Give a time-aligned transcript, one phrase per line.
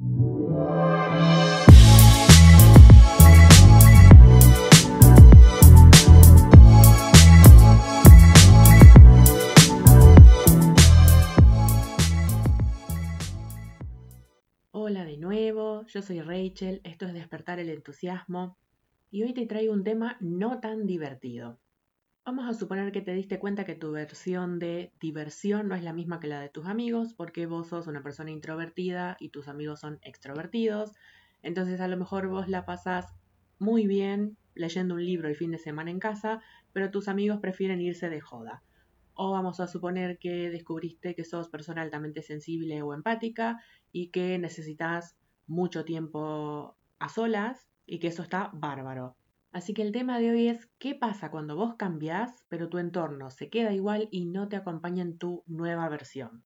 [0.00, 0.06] Hola
[15.04, 18.56] de nuevo, yo soy Rachel, esto es Despertar el Entusiasmo
[19.10, 21.58] y hoy te traigo un tema no tan divertido.
[22.28, 25.94] Vamos a suponer que te diste cuenta que tu versión de diversión no es la
[25.94, 29.80] misma que la de tus amigos, porque vos sos una persona introvertida y tus amigos
[29.80, 30.92] son extrovertidos.
[31.40, 33.14] Entonces a lo mejor vos la pasás
[33.58, 36.42] muy bien leyendo un libro el fin de semana en casa,
[36.74, 38.62] pero tus amigos prefieren irse de joda.
[39.14, 43.58] O vamos a suponer que descubriste que sos persona altamente sensible o empática
[43.90, 49.17] y que necesitas mucho tiempo a solas y que eso está bárbaro.
[49.52, 53.30] Así que el tema de hoy es qué pasa cuando vos cambiás, pero tu entorno
[53.30, 56.44] se queda igual y no te acompaña en tu nueva versión.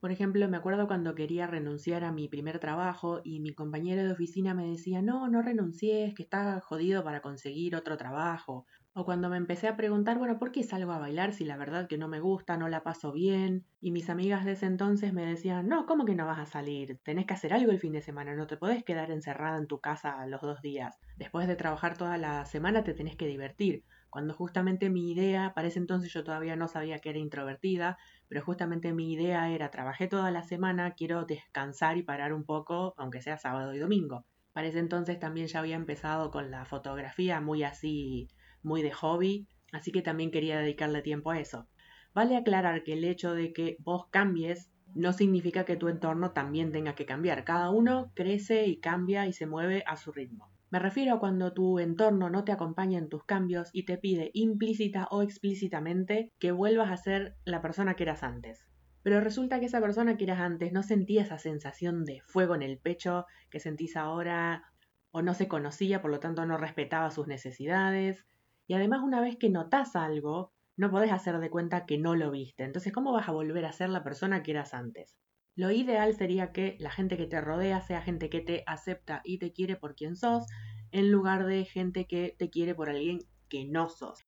[0.00, 4.12] Por ejemplo, me acuerdo cuando quería renunciar a mi primer trabajo y mi compañero de
[4.12, 8.66] oficina me decía, no, no renuncies, que está jodido para conseguir otro trabajo.
[8.96, 11.88] O cuando me empecé a preguntar, bueno, ¿por qué salgo a bailar si la verdad
[11.88, 13.66] que no me gusta, no la paso bien?
[13.80, 17.00] Y mis amigas de ese entonces me decían, no, ¿cómo que no vas a salir?
[17.02, 19.80] Tenés que hacer algo el fin de semana, no te podés quedar encerrada en tu
[19.80, 21.00] casa los dos días.
[21.16, 23.84] Después de trabajar toda la semana te tenés que divertir.
[24.10, 28.42] Cuando justamente mi idea, para ese entonces yo todavía no sabía que era introvertida, pero
[28.44, 33.20] justamente mi idea era, trabajé toda la semana, quiero descansar y parar un poco, aunque
[33.22, 34.24] sea sábado y domingo.
[34.52, 38.28] Para ese entonces también ya había empezado con la fotografía muy así
[38.64, 41.68] muy de hobby, así que también quería dedicarle tiempo a eso.
[42.14, 46.72] Vale aclarar que el hecho de que vos cambies no significa que tu entorno también
[46.72, 47.44] tenga que cambiar.
[47.44, 50.50] Cada uno crece y cambia y se mueve a su ritmo.
[50.70, 54.30] Me refiero a cuando tu entorno no te acompaña en tus cambios y te pide
[54.34, 58.66] implícita o explícitamente que vuelvas a ser la persona que eras antes.
[59.02, 62.62] Pero resulta que esa persona que eras antes no sentía esa sensación de fuego en
[62.62, 64.64] el pecho que sentís ahora
[65.10, 68.24] o no se conocía, por lo tanto no respetaba sus necesidades,
[68.66, 72.30] y además una vez que notas algo, no podés hacer de cuenta que no lo
[72.30, 72.64] viste.
[72.64, 75.16] Entonces, ¿cómo vas a volver a ser la persona que eras antes?
[75.56, 79.38] Lo ideal sería que la gente que te rodea sea gente que te acepta y
[79.38, 80.46] te quiere por quien sos,
[80.90, 84.24] en lugar de gente que te quiere por alguien que no sos.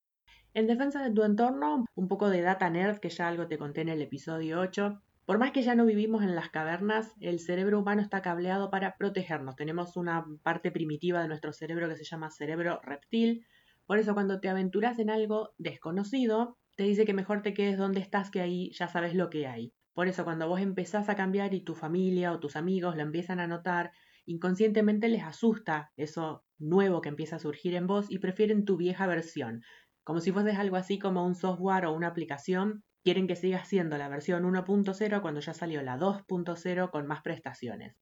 [0.54, 3.80] En defensa de tu entorno, un poco de data nerd, que ya algo te conté
[3.80, 5.02] en el episodio 8.
[5.24, 8.96] Por más que ya no vivimos en las cavernas, el cerebro humano está cableado para
[8.96, 9.56] protegernos.
[9.56, 13.44] Tenemos una parte primitiva de nuestro cerebro que se llama cerebro reptil,
[13.86, 18.00] por eso cuando te aventuras en algo desconocido, te dice que mejor te quedes donde
[18.00, 19.72] estás, que ahí ya sabes lo que hay.
[19.94, 23.40] Por eso cuando vos empezás a cambiar y tu familia o tus amigos lo empiezan
[23.40, 23.92] a notar,
[24.26, 29.06] inconscientemente les asusta eso nuevo que empieza a surgir en vos y prefieren tu vieja
[29.06, 29.62] versión.
[30.04, 33.96] Como si fueses algo así como un software o una aplicación, quieren que sigas siendo
[33.96, 37.96] la versión 1.0 cuando ya salió la 2.0 con más prestaciones.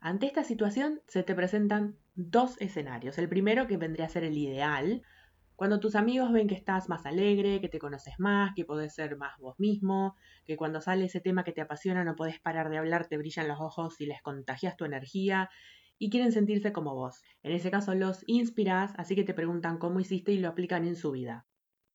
[0.00, 3.18] Ante esta situación se te presentan dos escenarios.
[3.18, 5.02] El primero que vendría a ser el ideal,
[5.56, 9.18] cuando tus amigos ven que estás más alegre, que te conoces más, que podés ser
[9.18, 10.16] más vos mismo,
[10.46, 13.46] que cuando sale ese tema que te apasiona no podés parar de hablar, te brillan
[13.46, 15.50] los ojos y les contagias tu energía
[15.98, 17.20] y quieren sentirse como vos.
[17.42, 20.96] En ese caso los inspirás, así que te preguntan cómo hiciste y lo aplican en
[20.96, 21.46] su vida.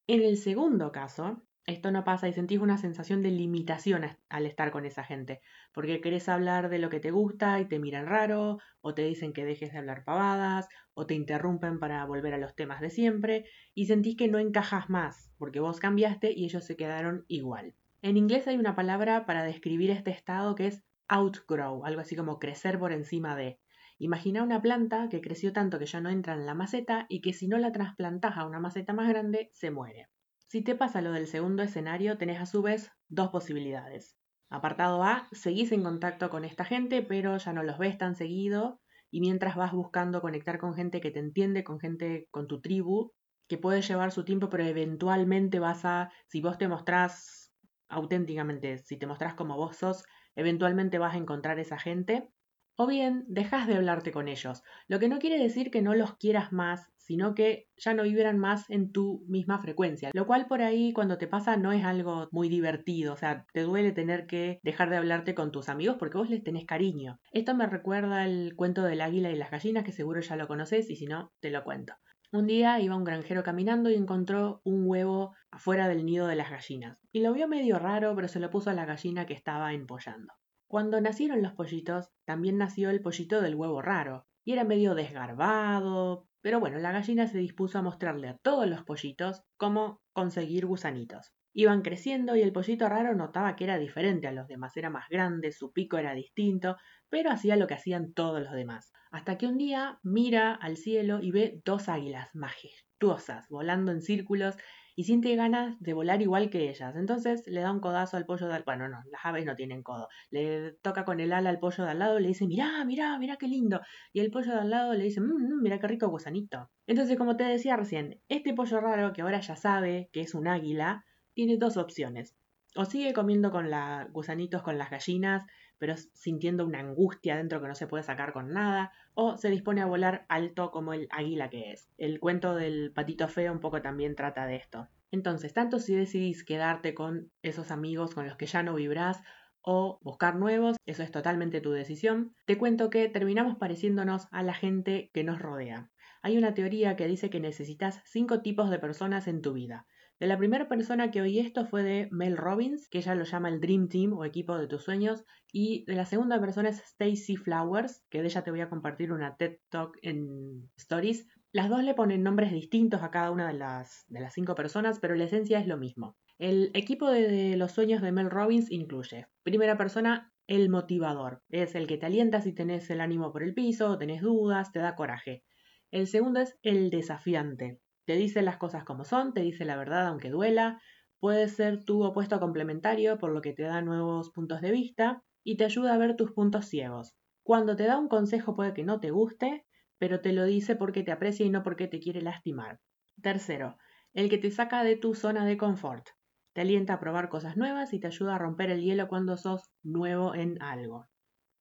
[0.05, 4.71] En el segundo caso, esto no pasa y sentís una sensación de limitación al estar
[4.71, 5.41] con esa gente,
[5.73, 9.33] porque querés hablar de lo que te gusta y te miran raro, o te dicen
[9.33, 13.45] que dejes de hablar pavadas, o te interrumpen para volver a los temas de siempre,
[13.73, 17.73] y sentís que no encajas más, porque vos cambiaste y ellos se quedaron igual.
[18.03, 22.37] En inglés hay una palabra para describir este estado que es outgrow, algo así como
[22.37, 23.59] crecer por encima de.
[23.97, 27.33] Imagina una planta que creció tanto que ya no entra en la maceta y que
[27.33, 30.09] si no la trasplantas a una maceta más grande, se muere.
[30.47, 34.17] Si te pasa lo del segundo escenario, tenés a su vez dos posibilidades.
[34.49, 38.81] Apartado A, seguís en contacto con esta gente, pero ya no los ves tan seguido
[39.11, 43.11] y mientras vas buscando conectar con gente que te entiende, con gente con tu tribu,
[43.47, 47.53] que puede llevar su tiempo, pero eventualmente vas a, si vos te mostrás
[47.87, 50.03] auténticamente, si te mostrás como vos sos,
[50.35, 52.31] eventualmente vas a encontrar esa gente.
[52.77, 56.17] O bien, dejas de hablarte con ellos, lo que no quiere decir que no los
[56.17, 60.61] quieras más, sino que ya no vibran más en tu misma frecuencia, lo cual por
[60.61, 64.59] ahí cuando te pasa no es algo muy divertido, o sea, te duele tener que
[64.61, 67.19] dejar de hablarte con tus amigos porque vos les tenés cariño.
[67.31, 70.89] Esto me recuerda el cuento del águila y las gallinas, que seguro ya lo conoces
[70.89, 71.93] y si no, te lo cuento.
[72.33, 76.49] Un día iba un granjero caminando y encontró un huevo afuera del nido de las
[76.49, 76.97] gallinas.
[77.13, 80.33] Y lo vio medio raro, pero se lo puso a la gallina que estaba empollando.
[80.75, 86.27] Cuando nacieron los pollitos, también nació el pollito del huevo raro, y era medio desgarbado,
[86.41, 91.31] pero bueno, la gallina se dispuso a mostrarle a todos los pollitos cómo conseguir gusanitos.
[91.53, 95.07] Iban creciendo y el pollito raro notaba que era diferente a los demás, era más
[95.07, 96.75] grande, su pico era distinto,
[97.07, 98.91] pero hacía lo que hacían todos los demás.
[99.11, 104.57] Hasta que un día mira al cielo y ve dos águilas majestuosas volando en círculos
[104.95, 106.95] y siente ganas de volar igual que ellas.
[106.95, 109.83] Entonces le da un codazo al pollo de al Bueno, no, las aves no tienen
[109.83, 110.07] codo.
[110.31, 113.37] Le toca con el ala al pollo de al lado, le dice, mirá, mirá, mirá
[113.37, 113.81] qué lindo.
[114.13, 116.69] Y el pollo de al lado le dice, mmm, mirá qué rico gusanito.
[116.87, 120.47] Entonces, como te decía recién, este pollo raro que ahora ya sabe que es un
[120.47, 122.35] águila, tiene dos opciones.
[122.77, 125.45] O sigue comiendo con la gusanitos con las gallinas
[125.77, 129.81] pero sintiendo una angustia dentro que no se puede sacar con nada, o se dispone
[129.81, 131.89] a volar alto como el águila que es.
[131.97, 134.87] El cuento del patito feo un poco también trata de esto.
[135.11, 139.21] Entonces, tanto si decidís quedarte con esos amigos con los que ya no vibrás
[139.61, 144.53] o buscar nuevos, eso es totalmente tu decisión, te cuento que terminamos pareciéndonos a la
[144.53, 145.89] gente que nos rodea.
[146.21, 149.87] Hay una teoría que dice que necesitas cinco tipos de personas en tu vida.
[150.17, 153.49] De la primera persona que oí esto fue de Mel Robbins, que ella lo llama
[153.49, 157.35] el Dream Team o equipo de tus sueños, y de la segunda persona es Stacy
[157.35, 161.27] Flowers, que de ella te voy a compartir una TED Talk en Stories.
[161.51, 164.99] Las dos le ponen nombres distintos a cada una de las, de las cinco personas,
[164.99, 166.15] pero la esencia es lo mismo.
[166.37, 171.41] El equipo de los sueños de Mel Robbins incluye, primera persona, el motivador.
[171.49, 174.79] Es el que te alienta si tenés el ánimo por el piso, tenés dudas, te
[174.79, 175.43] da coraje.
[175.91, 177.79] El segundo es el desafiante.
[178.05, 180.81] Te dice las cosas como son, te dice la verdad aunque duela,
[181.19, 185.57] puede ser tu opuesto complementario por lo que te da nuevos puntos de vista y
[185.57, 187.15] te ayuda a ver tus puntos ciegos.
[187.43, 189.65] Cuando te da un consejo puede que no te guste,
[189.97, 192.79] pero te lo dice porque te aprecia y no porque te quiere lastimar.
[193.21, 193.77] Tercero,
[194.13, 196.07] el que te saca de tu zona de confort.
[196.53, 199.71] Te alienta a probar cosas nuevas y te ayuda a romper el hielo cuando sos
[199.83, 201.07] nuevo en algo.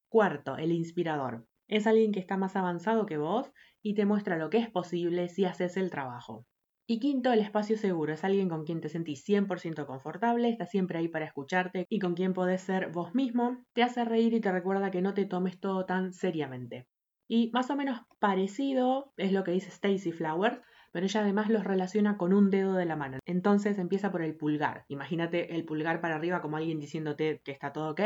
[0.08, 1.46] Cuarto, el inspirador.
[1.68, 3.52] Es alguien que está más avanzado que vos
[3.82, 6.46] y te muestra lo que es posible si haces el trabajo.
[6.86, 8.12] Y quinto, el espacio seguro.
[8.12, 12.14] Es alguien con quien te sentís 100% confortable, está siempre ahí para escucharte y con
[12.14, 15.58] quien podés ser vos mismo, te hace reír y te recuerda que no te tomes
[15.58, 16.86] todo tan seriamente.
[17.26, 20.60] Y más o menos parecido es lo que dice Stacy Flowers,
[20.92, 23.18] pero ella además los relaciona con un dedo de la mano.
[23.24, 24.84] Entonces empieza por el pulgar.
[24.88, 28.00] Imagínate el pulgar para arriba como alguien diciéndote que está todo ok.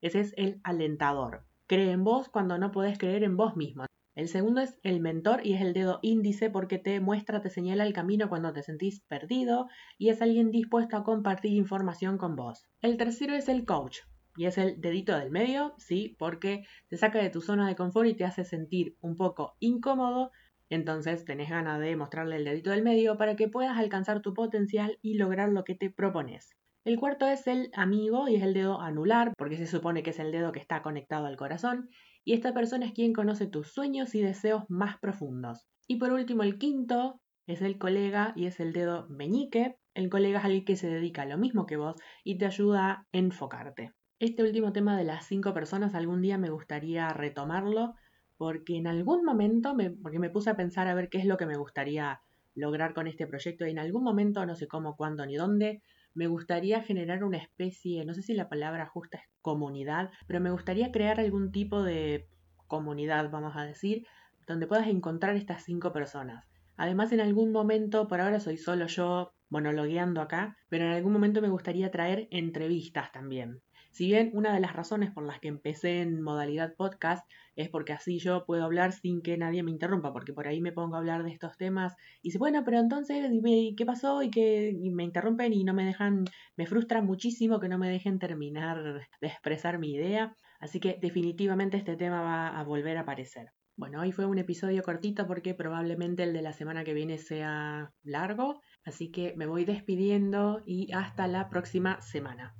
[0.00, 1.46] Ese es el alentador.
[1.68, 3.86] Cree en vos cuando no podés creer en vos mismo.
[4.14, 7.84] El segundo es el mentor y es el dedo índice porque te muestra, te señala
[7.84, 9.66] el camino cuando te sentís perdido
[9.98, 12.68] y es alguien dispuesto a compartir información con vos.
[12.82, 13.98] El tercero es el coach
[14.36, 18.08] y es el dedito del medio, sí, porque te saca de tu zona de confort
[18.08, 20.30] y te hace sentir un poco incómodo.
[20.70, 25.00] Entonces tenés ganas de mostrarle el dedito del medio para que puedas alcanzar tu potencial
[25.02, 26.56] y lograr lo que te propones.
[26.86, 30.20] El cuarto es el amigo y es el dedo anular, porque se supone que es
[30.20, 31.90] el dedo que está conectado al corazón,
[32.24, 35.66] y esta persona es quien conoce tus sueños y deseos más profundos.
[35.88, 39.74] Y por último, el quinto es el colega y es el dedo meñique.
[39.94, 42.88] El colega es alguien que se dedica a lo mismo que vos y te ayuda
[42.88, 43.92] a enfocarte.
[44.20, 47.94] Este último tema de las cinco personas algún día me gustaría retomarlo
[48.36, 51.36] porque en algún momento, me, porque me puse a pensar a ver qué es lo
[51.36, 52.20] que me gustaría
[52.54, 55.82] lograr con este proyecto y en algún momento, no sé cómo, cuándo ni dónde,
[56.16, 60.50] me gustaría generar una especie, no sé si la palabra justa es comunidad, pero me
[60.50, 62.26] gustaría crear algún tipo de
[62.66, 64.06] comunidad, vamos a decir,
[64.46, 66.44] donde puedas encontrar estas cinco personas.
[66.76, 71.42] Además, en algún momento, por ahora soy solo yo monologueando acá, pero en algún momento
[71.42, 73.62] me gustaría traer entrevistas también.
[73.96, 77.94] Si bien una de las razones por las que empecé en modalidad podcast es porque
[77.94, 80.98] así yo puedo hablar sin que nadie me interrumpa, porque por ahí me pongo a
[80.98, 83.30] hablar de estos temas y dice, bueno, pero entonces
[83.74, 86.26] qué pasó y que me interrumpen y no me dejan,
[86.58, 88.82] me frustra muchísimo que no me dejen terminar
[89.18, 93.46] de expresar mi idea, así que definitivamente este tema va a volver a aparecer.
[93.76, 97.94] Bueno, hoy fue un episodio cortito porque probablemente el de la semana que viene sea
[98.02, 102.54] largo, así que me voy despidiendo y hasta la próxima semana.